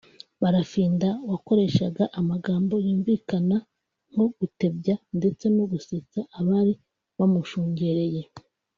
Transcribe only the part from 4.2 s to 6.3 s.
gutebya ndetse no gusetsa